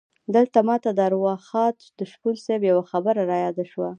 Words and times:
دلته 0.35 0.59
ماته 0.69 0.89
د 0.93 0.99
ارواښاد 1.09 1.75
شپون 2.11 2.35
صیب 2.45 2.61
یوه 2.71 2.83
خبره 2.91 3.21
رایاده 3.31 3.65
شوه. 3.71 3.89